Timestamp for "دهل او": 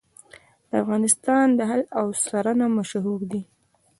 1.59-2.05